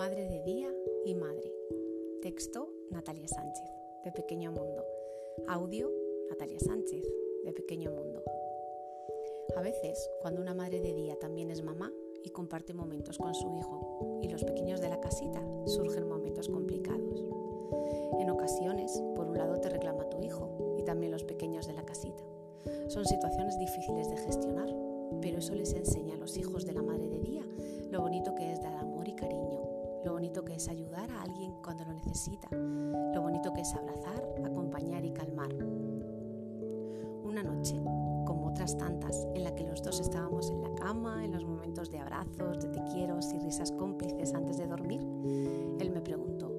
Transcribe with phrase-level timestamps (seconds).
[0.00, 0.74] Madre de Día
[1.04, 1.52] y Madre.
[2.22, 3.70] Texto Natalia Sánchez,
[4.02, 4.82] de Pequeño Mundo.
[5.46, 5.92] Audio
[6.30, 7.06] Natalia Sánchez,
[7.44, 8.24] de Pequeño Mundo.
[9.54, 11.92] A veces, cuando una madre de día también es mamá
[12.24, 17.22] y comparte momentos con su hijo y los pequeños de la casita, surgen momentos complicados.
[18.18, 21.84] En ocasiones, por un lado te reclama tu hijo y también los pequeños de la
[21.84, 22.24] casita.
[22.88, 24.74] Son situaciones difíciles de gestionar,
[25.20, 27.46] pero eso les enseña a los hijos de la madre de día
[27.90, 29.69] lo bonito que es dar amor y cariño
[30.04, 34.24] lo bonito que es ayudar a alguien cuando lo necesita, lo bonito que es abrazar,
[34.44, 35.52] acompañar y calmar.
[37.22, 37.76] Una noche,
[38.24, 41.90] como otras tantas, en la que los dos estábamos en la cama, en los momentos
[41.90, 45.00] de abrazos, de te quiero y risas cómplices antes de dormir,
[45.78, 46.50] él me preguntó,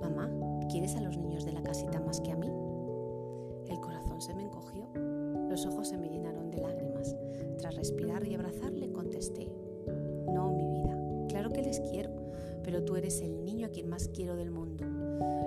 [0.00, 0.30] Mamá,
[0.70, 2.50] ¿quieres a los niños de la casita más que a mí?
[3.68, 7.14] El corazón se me encogió, los ojos se me llenaron de lágrimas.
[7.58, 8.69] Tras respirar y abrazarle
[12.62, 14.84] pero tú eres el niño a quien más quiero del mundo.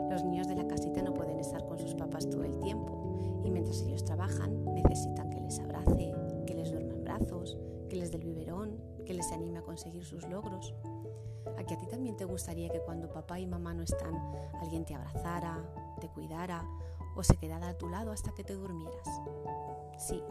[0.09, 3.51] Los niños de la casita no pueden estar con sus papás todo el tiempo y
[3.51, 6.13] mientras ellos trabajan necesitan que les abrace,
[6.45, 7.57] que les duerma en brazos,
[7.89, 10.73] que les dé el biberón, que les anime a conseguir sus logros.
[11.57, 14.15] ¿A que a ti también te gustaría que cuando papá y mamá no están,
[14.61, 15.63] alguien te abrazara,
[15.99, 16.65] te cuidara
[17.15, 19.07] o se quedara a tu lado hasta que te durmieras?
[19.97, 20.21] Sí,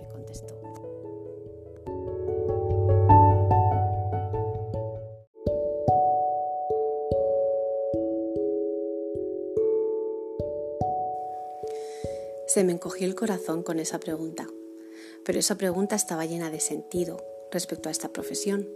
[0.00, 0.63] me contestó.
[12.46, 14.46] Se me encogió el corazón con esa pregunta,
[15.24, 18.68] pero esa pregunta estaba llena de sentido respecto a esta profesión,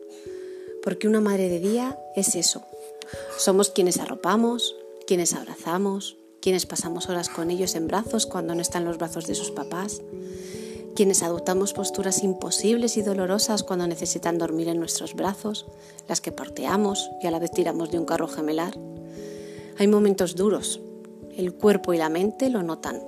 [0.82, 2.62] porque una madre de día es eso.
[3.36, 4.74] Somos quienes arropamos,
[5.06, 9.34] quienes abrazamos, quienes pasamos horas con ellos en brazos cuando no están los brazos de
[9.34, 10.00] sus papás,
[10.96, 15.66] quienes adoptamos posturas imposibles y dolorosas cuando necesitan dormir en nuestros brazos,
[16.08, 18.78] las que porteamos y a la vez tiramos de un carro gemelar.
[19.76, 20.80] Hay momentos duros,
[21.36, 23.00] el cuerpo y la mente lo notan,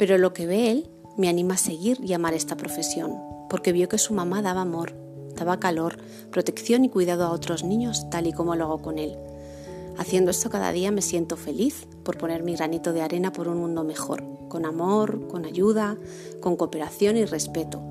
[0.00, 0.88] pero lo que ve él
[1.18, 3.18] me anima a seguir y amar esta profesión,
[3.50, 4.94] porque vio que su mamá daba amor,
[5.36, 5.98] daba calor,
[6.30, 9.18] protección y cuidado a otros niños, tal y como lo hago con él.
[9.98, 13.58] Haciendo esto cada día me siento feliz por poner mi granito de arena por un
[13.58, 15.98] mundo mejor, con amor, con ayuda,
[16.40, 17.82] con cooperación y respeto.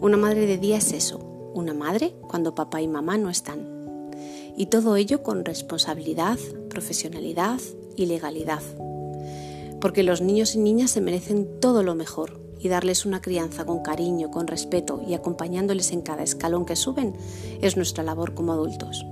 [0.00, 1.20] Una madre de día es eso,
[1.54, 4.10] una madre cuando papá y mamá no están.
[4.56, 7.60] Y todo ello con responsabilidad, profesionalidad
[7.94, 8.62] y legalidad
[9.86, 13.84] porque los niños y niñas se merecen todo lo mejor y darles una crianza con
[13.84, 17.14] cariño, con respeto y acompañándoles en cada escalón que suben
[17.62, 19.06] es nuestra labor como adultos.